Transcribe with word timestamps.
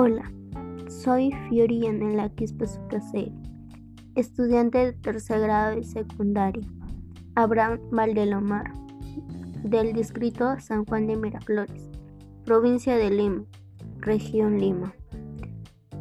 Hola, 0.00 0.30
soy 0.86 1.32
Fiori 1.48 1.80
Yanela 1.80 2.28
Quispe 2.28 2.66
estudiante 4.14 4.78
de 4.78 4.92
tercer 4.92 5.40
grado 5.40 5.74
de 5.74 5.82
secundaria, 5.82 6.62
Abraham 7.34 7.80
Valdelomar, 7.90 8.72
del 9.64 9.92
distrito 9.94 10.54
San 10.60 10.84
Juan 10.84 11.08
de 11.08 11.16
Miraflores, 11.16 11.90
provincia 12.44 12.96
de 12.96 13.10
Lima, 13.10 13.42
región 13.96 14.60
Lima. 14.60 14.94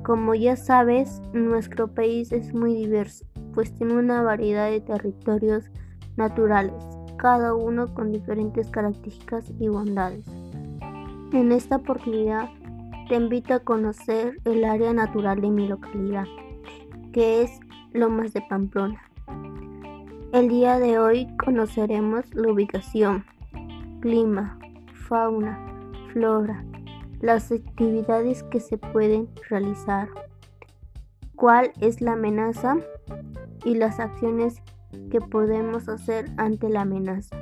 Como 0.03 0.35
ya 0.35 0.55
sabes, 0.57 1.19
nuestro 1.33 1.87
país 1.87 2.31
es 2.31 2.53
muy 2.53 2.75
diverso, 2.75 3.25
pues 3.55 3.73
tiene 3.73 3.95
una 3.95 4.21
variedad 4.21 4.69
de 4.69 4.81
territorios 4.81 5.71
naturales, 6.17 6.85
cada 7.17 7.55
uno 7.55 7.91
con 7.95 8.11
diferentes 8.11 8.69
características 8.69 9.51
y 9.59 9.69
bondades. 9.69 10.27
En 11.33 11.51
esta 11.51 11.77
oportunidad 11.77 12.47
te 13.07 13.15
invito 13.15 13.53
a 13.53 13.59
conocer 13.59 14.39
el 14.43 14.65
área 14.65 14.91
natural 14.91 15.39
de 15.39 15.49
mi 15.49 15.67
localidad, 15.67 16.25
que 17.13 17.41
es 17.41 17.59
Lomas 17.93 18.33
de 18.33 18.41
Pamplona. 18.41 19.01
El 20.33 20.49
día 20.49 20.77
de 20.77 20.99
hoy 20.99 21.27
conoceremos 21.37 22.25
la 22.33 22.51
ubicación, 22.51 23.25
clima, 24.01 24.59
fauna, 25.07 25.57
flora, 26.11 26.65
las 27.21 27.51
actividades 27.51 28.43
que 28.43 28.59
se 28.59 28.77
pueden 28.77 29.29
realizar, 29.49 30.09
cuál 31.35 31.71
es 31.79 32.01
la 32.01 32.13
amenaza 32.13 32.77
y 33.63 33.75
las 33.75 33.99
acciones 33.99 34.61
que 35.09 35.21
podemos 35.21 35.87
hacer 35.87 36.29
ante 36.37 36.69
la 36.69 36.81
amenaza. 36.81 37.37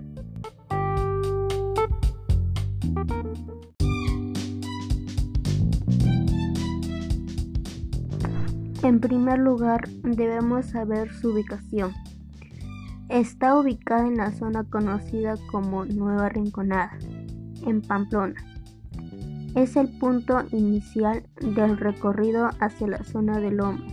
En 8.85 8.99
primer 8.99 9.39
lugar, 9.39 9.89
debemos 10.03 10.67
saber 10.67 11.11
su 11.11 11.31
ubicación. 11.31 11.91
Está 13.09 13.57
ubicada 13.57 14.05
en 14.05 14.17
la 14.17 14.31
zona 14.31 14.63
conocida 14.63 15.33
como 15.51 15.85
Nueva 15.85 16.29
Rinconada, 16.29 16.95
en 17.65 17.81
Pamplona. 17.81 18.35
Es 19.55 19.75
el 19.75 19.97
punto 19.97 20.43
inicial 20.51 21.23
del 21.41 21.79
recorrido 21.79 22.51
hacia 22.59 22.85
la 22.85 23.03
zona 23.03 23.39
de 23.39 23.49
Lomas. 23.49 23.91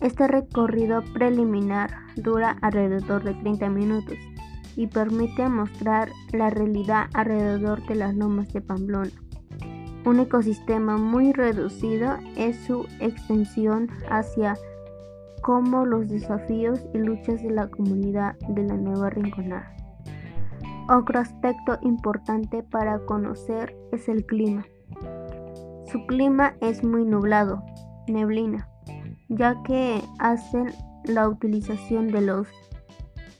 Este 0.00 0.28
recorrido 0.28 1.02
preliminar 1.12 1.90
dura 2.14 2.56
alrededor 2.62 3.24
de 3.24 3.34
30 3.34 3.68
minutos 3.68 4.16
y 4.76 4.86
permite 4.86 5.48
mostrar 5.48 6.08
la 6.30 6.50
realidad 6.50 7.06
alrededor 7.14 7.84
de 7.88 7.96
las 7.96 8.14
lomas 8.14 8.52
de 8.52 8.60
Pamplona. 8.60 9.10
Un 10.04 10.18
ecosistema 10.18 10.96
muy 10.96 11.32
reducido 11.32 12.16
es 12.36 12.56
su 12.66 12.86
extensión 12.98 13.88
hacia 14.10 14.56
como 15.42 15.86
los 15.86 16.08
desafíos 16.08 16.84
y 16.92 16.98
luchas 16.98 17.40
de 17.40 17.50
la 17.50 17.68
comunidad 17.68 18.36
de 18.48 18.64
la 18.64 18.76
Nueva 18.76 19.10
Rinconada. 19.10 19.76
Otro 20.88 21.20
aspecto 21.20 21.78
importante 21.82 22.64
para 22.64 22.98
conocer 23.06 23.76
es 23.92 24.08
el 24.08 24.26
clima. 24.26 24.66
Su 25.90 26.04
clima 26.06 26.54
es 26.60 26.82
muy 26.82 27.04
nublado, 27.04 27.62
neblina, 28.08 28.68
ya 29.28 29.62
que 29.62 30.02
hacen 30.18 30.72
la 31.04 31.28
utilización 31.28 32.08
de 32.08 32.22
los 32.22 32.48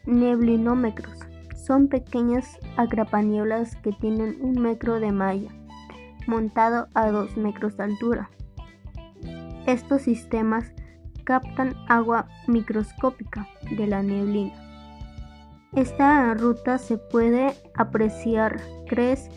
neblinómetros. 0.07 1.19
Son 1.57 1.89
pequeñas 1.89 2.59
atrapanieblas 2.77 3.75
que 3.77 3.91
tienen 3.93 4.37
un 4.41 4.61
metro 4.61 5.01
de 5.01 5.11
malla 5.11 5.51
montado 6.27 6.89
a 6.95 7.11
2 7.11 7.37
metros 7.37 7.77
de 7.77 7.85
altura. 7.85 8.31
Estos 9.67 10.03
sistemas 10.03 10.73
captan 11.25 11.75
agua 11.89 12.27
microscópica 12.47 13.47
de 13.77 13.87
la 13.87 14.03
neblina. 14.03 14.53
Esta 15.75 16.35
ruta 16.35 16.79
se 16.79 16.99
puede 16.99 17.55
apreciar 17.75 18.61
tres 18.89 19.31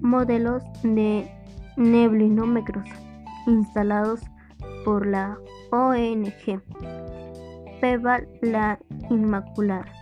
modelos 0.00 0.62
de 0.82 1.30
neblinómetros 1.76 2.88
instalados 3.46 4.20
por 4.84 5.06
la 5.06 5.36
ONG 5.70 6.62
PEVAL 7.80 8.28
La 8.40 8.78
Inmaculada. 9.10 9.92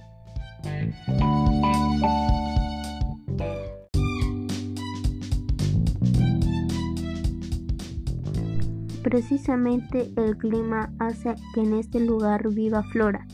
Precisamente 9.07 10.13
el 10.17 10.37
clima 10.37 10.93
hace 10.99 11.37
que 11.55 11.61
en 11.61 11.75
este 11.75 12.01
lugar 12.01 12.53
viva 12.53 12.83
flora, 12.83 13.25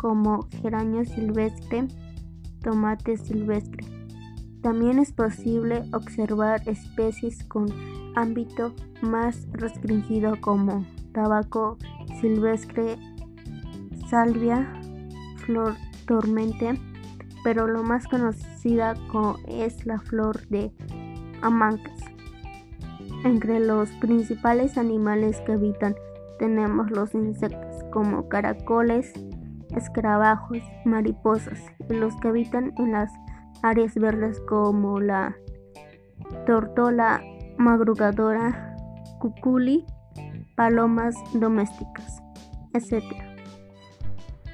como 0.00 0.46
geranio 0.62 1.04
silvestre, 1.04 1.88
tomate 2.62 3.16
silvestre. 3.16 3.84
También 4.62 5.00
es 5.00 5.10
posible 5.10 5.82
observar 5.92 6.62
especies 6.68 7.42
con 7.42 7.66
ámbito 8.14 8.72
más 9.02 9.48
restringido 9.50 10.40
como 10.40 10.86
tabaco 11.10 11.78
silvestre, 12.20 12.96
salvia, 14.08 14.72
flor 15.38 15.74
tormente, 16.06 16.80
pero 17.42 17.66
lo 17.66 17.82
más 17.82 18.06
conocida 18.06 18.94
es 19.48 19.84
la 19.84 19.98
flor 19.98 20.46
de 20.46 20.72
amancas. 21.42 21.97
Entre 23.24 23.58
los 23.58 23.90
principales 23.92 24.78
animales 24.78 25.40
que 25.40 25.52
habitan 25.52 25.94
tenemos 26.38 26.90
los 26.90 27.14
insectos 27.14 27.82
como 27.90 28.28
caracoles, 28.28 29.12
escarabajos, 29.76 30.58
mariposas 30.84 31.58
y 31.88 31.94
los 31.94 32.14
que 32.20 32.28
habitan 32.28 32.72
en 32.78 32.92
las 32.92 33.10
áreas 33.62 33.94
verdes 33.96 34.40
como 34.42 35.00
la 35.00 35.36
tortola 36.46 37.20
madrugadora, 37.58 38.76
cuculi, 39.18 39.84
palomas 40.54 41.16
domésticas, 41.34 42.22
etc. 42.72 43.02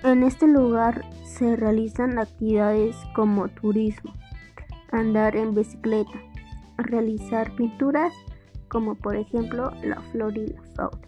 En 0.04 0.22
este 0.22 0.46
lugar 0.46 1.04
se 1.22 1.56
realizan 1.56 2.18
actividades 2.18 2.96
como 3.14 3.48
turismo, 3.48 4.14
andar 4.90 5.36
en 5.36 5.54
bicicleta, 5.54 6.18
realizar 6.78 7.54
pinturas 7.56 8.12
como 8.74 8.96
por 8.96 9.14
ejemplo 9.14 9.70
la 9.84 10.00
flor 10.10 10.36
y 10.36 10.48
la 10.48 10.60
fauna. 10.74 10.98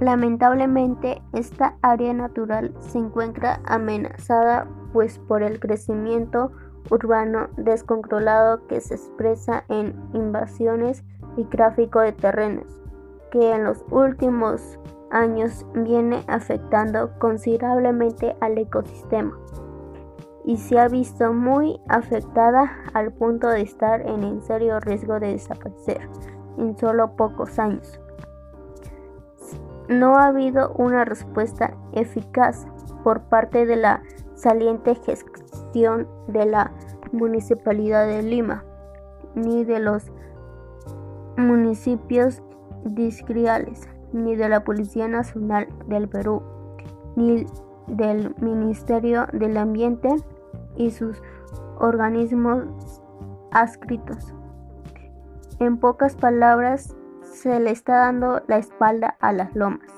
Lamentablemente, 0.00 1.22
esta 1.32 1.76
área 1.80 2.12
natural 2.12 2.74
se 2.80 2.98
encuentra 2.98 3.60
amenazada 3.66 4.66
pues 4.92 5.20
por 5.20 5.44
el 5.44 5.60
crecimiento 5.60 6.50
urbano 6.90 7.50
descontrolado 7.56 8.66
que 8.66 8.80
se 8.80 8.96
expresa 8.96 9.64
en 9.68 9.94
invasiones 10.12 11.04
y 11.36 11.44
tráfico 11.44 12.00
de 12.00 12.12
terrenos, 12.12 12.66
que 13.30 13.52
en 13.52 13.62
los 13.62 13.84
últimos 13.90 14.76
años 15.14 15.64
viene 15.74 16.24
afectando 16.26 17.18
considerablemente 17.18 18.36
al 18.40 18.58
ecosistema 18.58 19.38
y 20.44 20.58
se 20.58 20.78
ha 20.78 20.88
visto 20.88 21.32
muy 21.32 21.80
afectada 21.88 22.70
al 22.92 23.12
punto 23.12 23.48
de 23.48 23.62
estar 23.62 24.02
en 24.02 24.42
serio 24.42 24.78
riesgo 24.80 25.18
de 25.18 25.32
desaparecer 25.32 26.08
en 26.58 26.76
solo 26.76 27.16
pocos 27.16 27.58
años. 27.58 27.98
No 29.88 30.16
ha 30.18 30.26
habido 30.26 30.72
una 30.74 31.04
respuesta 31.04 31.74
eficaz 31.92 32.66
por 33.02 33.22
parte 33.22 33.66
de 33.66 33.76
la 33.76 34.02
saliente 34.34 34.94
gestión 34.94 36.08
de 36.28 36.46
la 36.46 36.72
Municipalidad 37.12 38.06
de 38.06 38.22
Lima 38.22 38.64
ni 39.34 39.64
de 39.64 39.78
los 39.78 40.10
municipios 41.36 42.42
distriales 42.84 43.88
ni 44.14 44.36
de 44.36 44.48
la 44.48 44.62
Policía 44.64 45.08
Nacional 45.08 45.68
del 45.88 46.08
Perú, 46.08 46.40
ni 47.16 47.44
del 47.88 48.34
Ministerio 48.40 49.26
del 49.32 49.56
Ambiente 49.56 50.08
y 50.76 50.92
sus 50.92 51.20
organismos 51.78 52.64
adscritos. 53.50 54.32
En 55.58 55.78
pocas 55.78 56.14
palabras, 56.14 56.96
se 57.22 57.58
le 57.58 57.72
está 57.72 57.96
dando 57.96 58.40
la 58.46 58.58
espalda 58.58 59.16
a 59.20 59.32
las 59.32 59.54
lomas. 59.56 59.90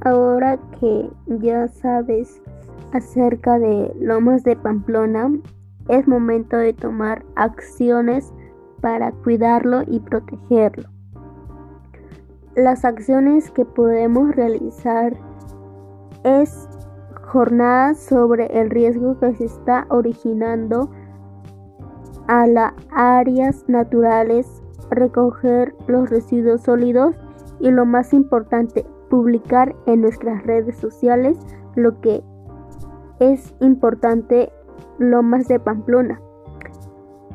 Ahora 0.00 0.58
que 0.80 1.10
ya 1.26 1.68
sabes 1.68 2.42
acerca 2.94 3.58
de 3.58 3.92
Lomas 4.00 4.44
de 4.44 4.56
Pamplona, 4.56 5.30
es 5.88 6.08
momento 6.08 6.56
de 6.56 6.72
tomar 6.72 7.24
acciones 7.36 8.32
para 8.80 9.12
cuidarlo 9.12 9.82
y 9.86 10.00
protegerlo. 10.00 10.88
Las 12.54 12.84
acciones 12.84 13.50
que 13.50 13.64
podemos 13.64 14.34
realizar 14.36 15.16
es 16.22 16.68
jornadas 17.22 17.98
sobre 17.98 18.46
el 18.60 18.70
riesgo 18.70 19.18
que 19.18 19.34
se 19.34 19.46
está 19.46 19.86
originando 19.90 20.88
a 22.28 22.46
las 22.46 22.72
áreas 22.92 23.64
naturales, 23.68 24.62
recoger 24.90 25.74
los 25.88 26.08
residuos 26.08 26.62
sólidos 26.62 27.16
y 27.58 27.70
lo 27.70 27.84
más 27.86 28.14
importante, 28.14 28.86
publicar 29.10 29.74
en 29.86 30.02
nuestras 30.02 30.44
redes 30.44 30.76
sociales 30.76 31.36
lo 31.74 32.00
que 32.00 32.22
es 33.20 33.54
importante 33.60 34.52
Lomas 34.98 35.48
de 35.48 35.60
Pamplona 35.60 36.20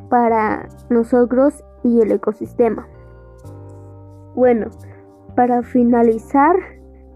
para 0.09 0.67
nosotros 0.89 1.63
y 1.83 2.01
el 2.01 2.11
ecosistema. 2.11 2.87
Bueno, 4.35 4.67
para 5.35 5.61
finalizar, 5.63 6.55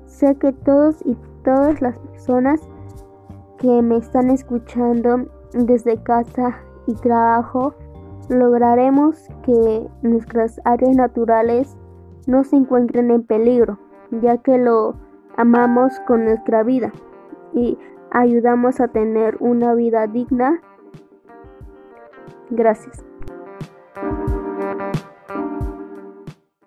sé 0.06 0.36
que 0.36 0.54
todos 0.54 1.02
y 1.06 1.18
todas 1.44 1.82
las 1.82 1.98
personas 2.00 2.62
que 3.58 3.82
me 3.82 3.98
están 3.98 4.30
escuchando 4.30 5.28
desde 5.54 6.02
casa 6.04 6.58
y 6.88 6.94
trabajo, 6.96 7.74
lograremos 8.30 9.28
que 9.44 9.88
nuestras 10.02 10.60
áreas 10.66 10.96
naturales 10.96 11.78
no 12.28 12.44
se 12.44 12.56
encuentren 12.56 13.12
en 13.12 13.24
peligro, 13.24 13.80
ya 14.22 14.38
que 14.38 14.58
lo 14.58 14.96
amamos 15.36 16.00
con 16.08 16.26
nuestra 16.26 16.64
vida 16.64 16.92
y 17.54 17.78
ayudamos 18.14 18.80
a 18.80 18.88
tener 18.88 19.36
una 19.40 19.74
vida 19.74 20.08
digna. 20.08 20.62
Gracias. 22.50 23.04